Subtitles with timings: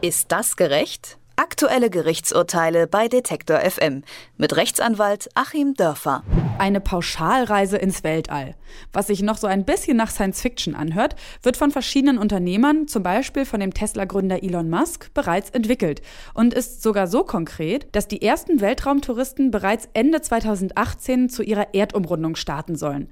[0.00, 1.18] Ist das gerecht?
[1.34, 4.04] Aktuelle Gerichtsurteile bei Detektor FM
[4.36, 6.22] mit Rechtsanwalt Achim Dörfer.
[6.56, 8.54] Eine Pauschalreise ins Weltall.
[8.92, 13.02] Was sich noch so ein bisschen nach Science Fiction anhört, wird von verschiedenen Unternehmern, zum
[13.02, 16.00] Beispiel von dem Tesla-Gründer Elon Musk, bereits entwickelt
[16.32, 22.36] und ist sogar so konkret, dass die ersten Weltraumtouristen bereits Ende 2018 zu ihrer Erdumrundung
[22.36, 23.10] starten sollen.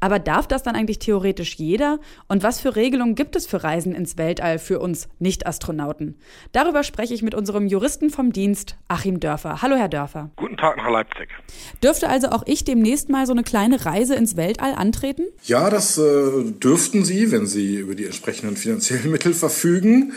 [0.00, 1.98] Aber darf das dann eigentlich theoretisch jeder?
[2.28, 6.16] Und was für Regelungen gibt es für Reisen ins Weltall für uns Nicht-Astronauten?
[6.52, 9.62] Darüber spreche ich mit unserem Juristen vom Dienst, Achim Dörfer.
[9.62, 10.30] Hallo, Herr Dörfer.
[10.36, 11.28] Guten Tag nach Leipzig.
[11.82, 15.22] Dürfte also auch ich demnächst mal so eine kleine Reise ins Weltall antreten?
[15.44, 20.12] Ja, das äh, dürften Sie, wenn Sie über die entsprechenden finanziellen Mittel verfügen.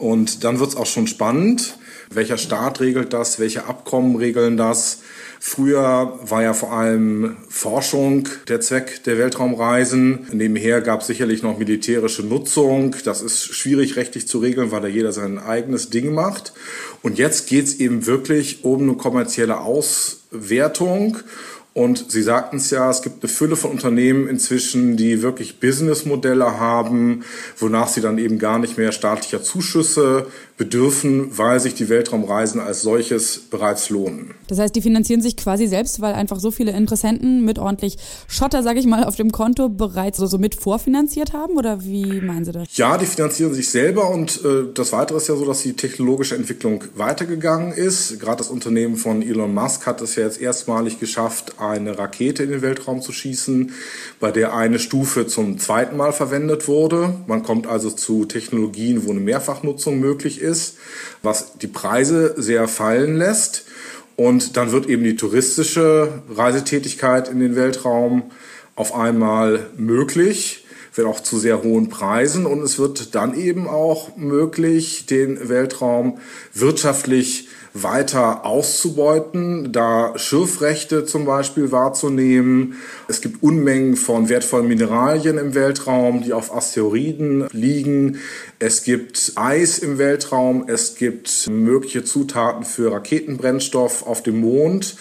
[0.00, 1.76] Und dann wird es auch schon spannend.
[2.12, 3.38] Welcher Staat regelt das?
[3.38, 5.00] Welche Abkommen regeln das?
[5.38, 10.26] Früher war ja vor allem Forschung der Zweck der Weltraumreisen.
[10.32, 12.96] Nebenher gab es sicherlich noch militärische Nutzung.
[13.04, 16.54] Das ist schwierig rechtlich zu regeln, weil da jeder sein eigenes Ding macht.
[17.02, 21.18] Und jetzt geht es eben wirklich um eine kommerzielle Auswertung.
[21.72, 26.58] Und Sie sagten es ja, es gibt eine Fülle von Unternehmen inzwischen, die wirklich Businessmodelle
[26.58, 27.24] haben,
[27.58, 30.26] wonach sie dann eben gar nicht mehr staatlicher Zuschüsse
[30.60, 34.34] bedürfen, weil sich die Weltraumreisen als solches bereits lohnen.
[34.46, 37.96] Das heißt, die finanzieren sich quasi selbst, weil einfach so viele Interessenten mit ordentlich
[38.28, 41.56] Schotter, sage ich mal, auf dem Konto bereits so, so mit vorfinanziert haben?
[41.56, 42.76] Oder wie meinen Sie das?
[42.76, 46.34] Ja, die finanzieren sich selber und äh, das Weitere ist ja so, dass die technologische
[46.34, 48.20] Entwicklung weitergegangen ist.
[48.20, 52.50] Gerade das Unternehmen von Elon Musk hat es ja jetzt erstmalig geschafft, eine Rakete in
[52.50, 53.72] den Weltraum zu schießen,
[54.20, 57.14] bei der eine Stufe zum zweiten Mal verwendet wurde.
[57.26, 60.76] Man kommt also zu Technologien, wo eine Mehrfachnutzung möglich ist ist,
[61.22, 63.64] was die Preise sehr fallen lässt.
[64.16, 68.30] Und dann wird eben die touristische Reisetätigkeit in den Weltraum
[68.76, 70.59] auf einmal möglich,
[70.94, 72.46] wenn auch zu sehr hohen Preisen.
[72.46, 76.18] Und es wird dann eben auch möglich, den Weltraum
[76.54, 82.74] wirtschaftlich weiter auszubeuten, da Schürfrechte zum Beispiel wahrzunehmen.
[83.06, 88.18] Es gibt Unmengen von wertvollen Mineralien im Weltraum, die auf Asteroiden liegen.
[88.58, 90.64] Es gibt Eis im Weltraum.
[90.66, 94.96] Es gibt mögliche Zutaten für Raketenbrennstoff auf dem Mond.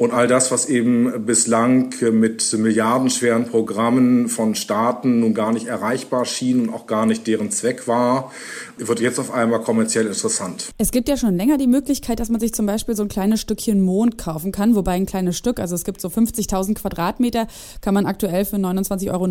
[0.00, 6.24] Und all das, was eben bislang mit milliardenschweren Programmen von Staaten nun gar nicht erreichbar
[6.24, 8.32] schien und auch gar nicht deren Zweck war,
[8.78, 10.70] wird jetzt auf einmal kommerziell interessant.
[10.78, 13.42] Es gibt ja schon länger die Möglichkeit, dass man sich zum Beispiel so ein kleines
[13.42, 17.46] Stückchen Mond kaufen kann, wobei ein kleines Stück, also es gibt so 50.000 Quadratmeter,
[17.82, 19.28] kann man aktuell für 29,90 Euro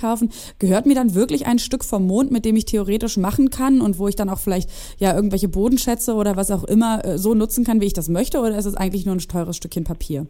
[0.00, 0.30] kaufen.
[0.60, 3.98] Gehört mir dann wirklich ein Stück vom Mond, mit dem ich theoretisch machen kann und
[3.98, 7.64] wo ich dann auch vielleicht ja irgendwelche Bodenschätze oder was auch immer äh, so nutzen
[7.64, 10.11] kann, wie ich das möchte, oder ist es eigentlich nur ein teures Stückchen Papier?
[10.12, 10.26] Papier?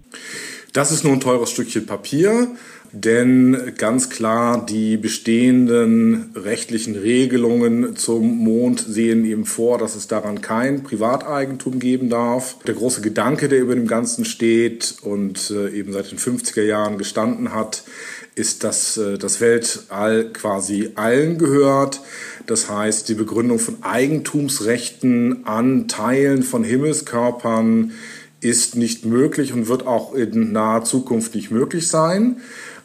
[0.72, 2.48] Das ist nur ein teures Stückchen Papier,
[2.92, 10.40] denn ganz klar die bestehenden rechtlichen Regelungen zum Mond sehen eben vor, dass es daran
[10.40, 12.56] kein Privateigentum geben darf.
[12.66, 16.96] Der große Gedanke, der über dem Ganzen steht und äh, eben seit den 50er Jahren
[16.96, 17.82] gestanden hat,
[18.34, 22.00] ist, dass äh, das Weltall quasi allen gehört.
[22.46, 27.92] Das heißt, die Begründung von Eigentumsrechten an Teilen von Himmelskörpern
[28.42, 32.38] ist nicht möglich und wird auch in naher Zukunft nicht möglich sein.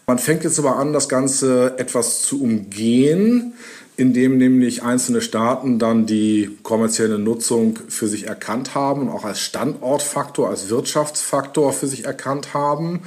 [0.06, 3.54] Man fängt jetzt aber an, das Ganze etwas zu umgehen,
[3.98, 9.40] indem nämlich einzelne Staaten dann die kommerzielle Nutzung für sich erkannt haben und auch als
[9.42, 13.02] Standortfaktor, als Wirtschaftsfaktor für sich erkannt haben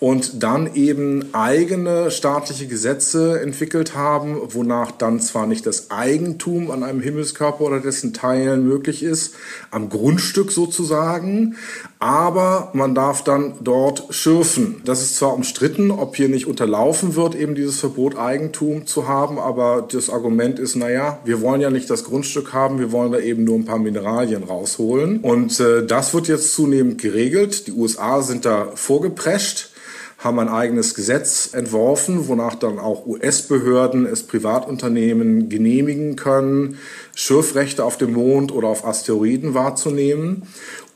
[0.00, 6.84] und dann eben eigene staatliche Gesetze entwickelt haben, wonach dann zwar nicht das Eigentum an
[6.84, 9.34] einem Himmelskörper oder dessen Teilen möglich ist,
[9.70, 11.56] am Grundstück sozusagen,
[11.98, 14.82] aber man darf dann dort schürfen.
[14.84, 19.38] Das ist zwar umstritten, ob hier nicht unterlaufen wird, eben dieses Verbot Eigentum zu haben,
[19.38, 23.18] aber das Argument ist, naja, wir wollen ja nicht das Grundstück haben, wir wollen da
[23.18, 25.18] eben nur ein paar Mineralien rausholen.
[25.20, 27.66] Und äh, das wird jetzt zunehmend geregelt.
[27.66, 29.70] Die USA sind da vorgeprescht
[30.18, 36.78] haben ein eigenes Gesetz entworfen, wonach dann auch US-Behörden es Privatunternehmen genehmigen können,
[37.14, 40.42] Schürfrechte auf dem Mond oder auf Asteroiden wahrzunehmen.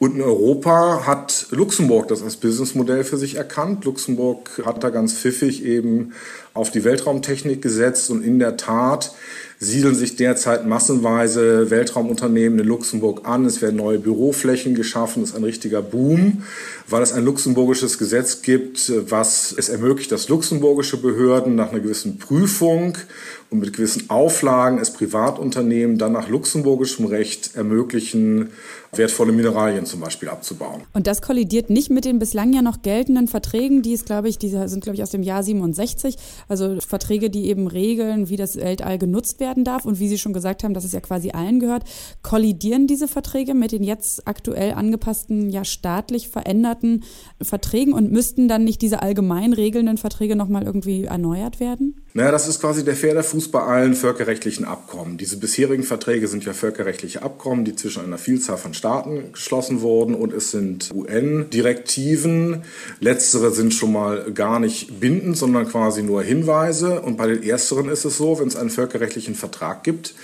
[0.03, 3.85] Und in Europa hat Luxemburg das als Businessmodell für sich erkannt.
[3.85, 6.13] Luxemburg hat da ganz pfiffig eben
[6.55, 9.13] auf die Weltraumtechnik gesetzt und in der Tat
[9.61, 13.45] siedeln sich derzeit massenweise Weltraumunternehmen in Luxemburg an.
[13.45, 15.23] Es werden neue Büroflächen geschaffen.
[15.23, 16.43] Das ist ein richtiger Boom,
[16.89, 22.19] weil es ein luxemburgisches Gesetz gibt, was es ermöglicht, dass luxemburgische Behörden nach einer gewissen
[22.19, 22.99] Prüfung
[23.53, 28.51] und mit gewissen Auflagen es Privatunternehmen dann nach luxemburgischem Recht ermöglichen,
[28.95, 30.83] wertvolle Mineralien zum Beispiel abzubauen.
[30.93, 34.39] Und das kollidiert nicht mit den bislang ja noch geltenden Verträgen, die es, glaube ich,
[34.39, 36.17] die sind, glaube ich, aus dem Jahr 67.
[36.49, 40.33] Also Verträge, die eben regeln, wie das Weltall genutzt werden darf und wie Sie schon
[40.33, 41.85] gesagt haben, dass es ja quasi allen gehört.
[42.23, 47.05] Kollidieren diese Verträge mit den jetzt aktuell angepassten, ja staatlich veränderten
[47.41, 52.02] Verträgen und müssten dann nicht diese allgemein regelnden Verträge nochmal irgendwie erneuert werden?
[52.15, 55.17] Naja, das ist quasi der Pferdefuß bei allen völkerrechtlichen Abkommen.
[55.17, 60.15] Diese bisherigen Verträge sind ja völkerrechtliche Abkommen, die zwischen einer Vielzahl von Staaten geschlossen wurden
[60.15, 62.65] und es sind UN-Direktiven.
[63.01, 67.01] Letztere sind schon mal gar nicht bindend, sondern quasi nur Hinweise.
[67.01, 70.15] Und bei den ersteren ist es so, wenn es einen völkerrechtlichen Vertrag gibt,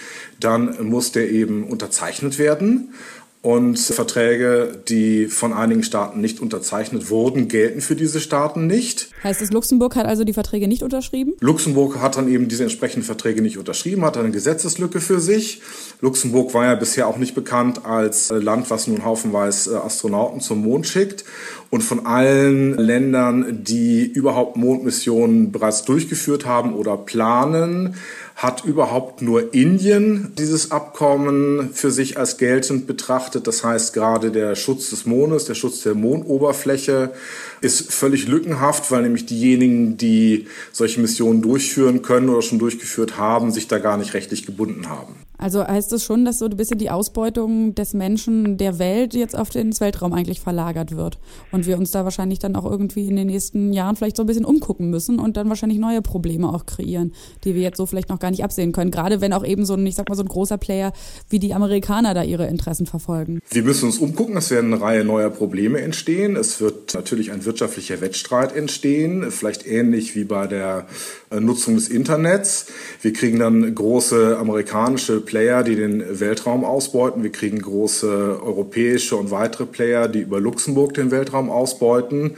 [0.41, 2.93] dann muss der eben unterzeichnet werden.
[3.41, 9.11] Und Verträge, die von einigen Staaten nicht unterzeichnet wurden, gelten für diese Staaten nicht.
[9.23, 11.35] Heißt es, Luxemburg hat also die Verträge nicht unterschrieben?
[11.39, 15.63] Luxemburg hat dann eben diese entsprechenden Verträge nicht unterschrieben, hat eine Gesetzeslücke für sich.
[16.01, 20.63] Luxemburg war ja bisher auch nicht bekannt als Land, was nun haufenweise äh, Astronauten zum
[20.63, 21.25] Mond schickt.
[21.71, 27.95] Und von allen Ländern, die überhaupt Mondmissionen bereits durchgeführt haben oder planen,
[28.39, 33.49] hat überhaupt nur Indien dieses Abkommen für sich als geltend betrachtet.
[33.49, 37.13] Das heißt, gerade der Schutz des Mondes, der Schutz der Mondoberfläche
[37.61, 43.51] ist völlig lückenhaft, weil nämlich diejenigen, die solche Missionen durchführen können oder schon durchgeführt haben,
[43.51, 45.17] sich da gar nicht rechtlich gebunden haben.
[45.39, 49.39] Also heißt das schon, dass so ein bisschen die Ausbeutung des Menschen der Welt jetzt
[49.39, 51.19] auf den Weltraum eigentlich verlagert wird
[51.53, 54.27] und wir uns da wahrscheinlich dann auch irgendwie in den nächsten Jahren vielleicht so ein
[54.27, 57.13] bisschen umgucken müssen und dann wahrscheinlich neue Probleme auch kreieren,
[57.45, 58.91] die wir jetzt so vielleicht noch gar nicht absehen können.
[58.91, 60.93] Gerade wenn auch eben so ein, ich sag mal, so ein großer Player
[61.29, 63.39] wie die Amerikaner da ihre Interessen verfolgen.
[63.51, 64.37] Wir müssen uns umgucken.
[64.37, 66.35] Es werden eine Reihe neuer Probleme entstehen.
[66.35, 70.87] Es wird natürlich ein wirtschaftlicher Wettstreit entstehen, vielleicht ähnlich wie bei der
[71.31, 72.67] äh, Nutzung des Internets.
[73.03, 77.23] Wir kriegen dann große amerikanische Player, die den Weltraum ausbeuten.
[77.23, 82.37] Wir kriegen große europäische und weitere Player, die über Luxemburg den Weltraum ausbeuten.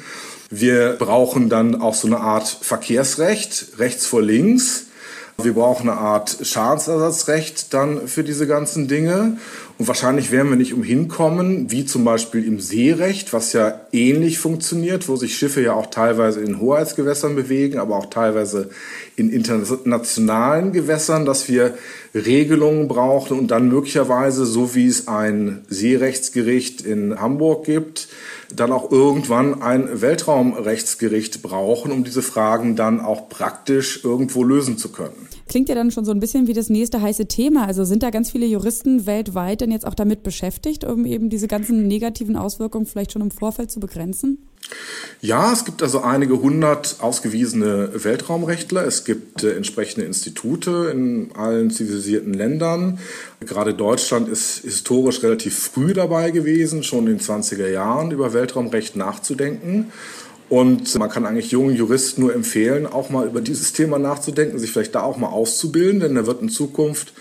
[0.50, 4.86] Wir brauchen dann auch so eine Art Verkehrsrecht, rechts vor links.
[5.40, 9.38] Wir brauchen eine Art Schadensersatzrecht dann für diese ganzen Dinge.
[9.80, 14.38] Und wahrscheinlich werden wir nicht umhin kommen, wie zum Beispiel im Seerecht, was ja ähnlich
[14.38, 18.68] funktioniert, wo sich Schiffe ja auch teilweise in Hoheitsgewässern bewegen, aber auch teilweise
[19.16, 21.78] in internationalen Gewässern, dass wir
[22.14, 28.08] Regelungen brauchen und dann möglicherweise, so wie es ein Seerechtsgericht in Hamburg gibt,
[28.54, 34.92] dann auch irgendwann ein Weltraumrechtsgericht brauchen, um diese Fragen dann auch praktisch irgendwo lösen zu
[34.92, 35.26] können.
[35.50, 37.66] Klingt ja dann schon so ein bisschen wie das nächste heiße Thema.
[37.66, 41.48] Also sind da ganz viele Juristen weltweit denn jetzt auch damit beschäftigt, um eben diese
[41.48, 44.38] ganzen negativen Auswirkungen vielleicht schon im Vorfeld zu begrenzen?
[45.20, 48.84] Ja, es gibt also einige hundert ausgewiesene Weltraumrechtler.
[48.84, 53.00] Es gibt äh, entsprechende Institute in allen zivilisierten Ländern.
[53.40, 58.94] Gerade Deutschland ist historisch relativ früh dabei gewesen, schon in den 20er Jahren über Weltraumrecht
[58.94, 59.90] nachzudenken.
[60.50, 64.72] Und man kann eigentlich jungen Juristen nur empfehlen, auch mal über dieses Thema nachzudenken, sich
[64.72, 67.12] vielleicht da auch mal auszubilden, denn da wird in Zukunft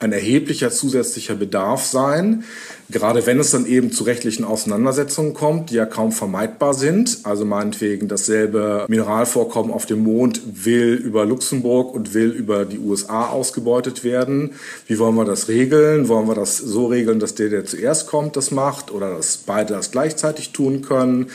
[0.00, 2.44] ein erheblicher zusätzlicher Bedarf sein.
[2.90, 7.18] Gerade wenn es dann eben zu rechtlichen Auseinandersetzungen kommt, die ja kaum vermeidbar sind.
[7.24, 13.26] Also meinetwegen dasselbe Mineralvorkommen auf dem Mond will über Luxemburg und will über die USA
[13.26, 14.54] ausgebeutet werden.
[14.86, 16.08] Wie wollen wir das regeln?
[16.08, 19.74] Wollen wir das so regeln, dass der, der zuerst kommt, das macht oder dass beide
[19.74, 21.26] das gleichzeitig tun können?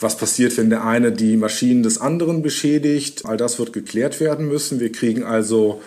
[0.00, 3.26] Was passiert, wenn der eine die Maschinen des anderen beschädigt?
[3.26, 4.78] All das wird geklärt werden müssen.
[4.78, 5.82] Wir kriegen also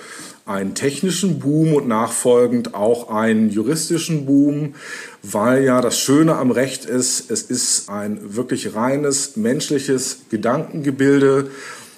[0.45, 4.75] einen technischen Boom und nachfolgend auch einen juristischen Boom,
[5.24, 11.50] weil ja das Schöne am Recht ist, es ist ein wirklich reines menschliches Gedankengebilde,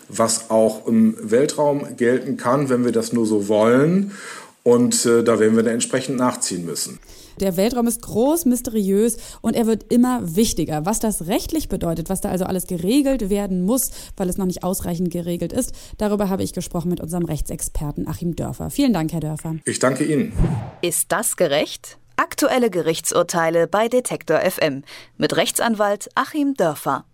[0.07, 4.12] was auch im Weltraum gelten kann, wenn wir das nur so wollen.
[4.63, 7.00] Und äh, da werden wir dann entsprechend nachziehen müssen.
[7.39, 10.86] Der Weltraum ist groß, mysteriös und er wird immer wichtiger.
[10.86, 14.63] Was das rechtlich bedeutet, was da also alles geregelt werden muss, weil es noch nicht
[14.63, 18.70] ausreichend geregelt ist, darüber habe ich gesprochen mit unserem Rechtsexperten Achim Dörfer.
[18.70, 19.56] Vielen Dank, Herr Dörfer.
[19.65, 20.34] Ich danke Ihnen.
[20.82, 21.98] Ist das gerecht?
[22.15, 24.84] Aktuelle Gerichtsurteile bei Detektor FM
[25.17, 27.06] mit Rechtsanwalt Achim Dörfer.